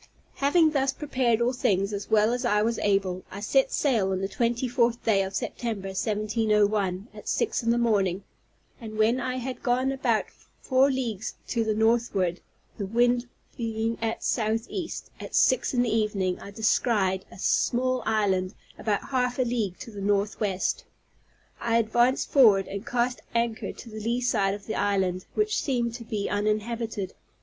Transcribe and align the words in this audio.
Having 0.37 0.71
thus 0.71 0.91
prepared 0.91 1.41
all 1.41 1.53
things 1.53 1.93
as 1.93 2.09
well 2.09 2.33
as 2.33 2.43
I 2.43 2.63
was 2.63 2.79
able, 2.79 3.21
I 3.29 3.39
set 3.39 3.71
sail 3.71 4.11
on 4.11 4.19
the 4.19 4.27
twenty 4.27 4.67
fourth 4.67 5.03
day 5.03 5.21
of 5.21 5.35
September, 5.35 5.89
1701, 5.89 7.09
at 7.13 7.27
six 7.29 7.61
in 7.61 7.69
the 7.69 7.77
morning; 7.77 8.23
and 8.81 8.97
when 8.97 9.19
I 9.19 9.35
had 9.35 9.61
gone 9.61 9.91
about 9.91 10.25
four 10.59 10.89
leagues 10.89 11.35
to 11.49 11.63
the 11.63 11.75
northward, 11.75 12.41
the 12.79 12.87
wind 12.87 13.27
being 13.55 13.99
at 14.01 14.23
southeast, 14.23 15.11
at 15.19 15.35
six 15.35 15.71
in 15.71 15.83
the 15.83 15.95
evening 15.95 16.39
I 16.39 16.49
descried 16.49 17.23
a 17.31 17.37
small 17.37 18.01
island 18.03 18.55
about 18.79 19.09
half 19.09 19.37
a 19.37 19.43
league 19.43 19.77
to 19.81 19.91
the 19.91 20.01
northwest. 20.01 20.83
I 21.59 21.77
advanced 21.77 22.31
forward, 22.31 22.67
and 22.67 22.83
cast 22.87 23.21
anchor 23.35 23.67
on 23.67 23.73
the 23.91 23.99
lee 23.99 24.21
side 24.21 24.55
of 24.55 24.65
the 24.65 24.73
island, 24.73 25.25
which 25.35 25.61
seemed 25.61 25.93
to 25.93 26.03
be 26.03 26.27
uninhabited. 26.27 27.13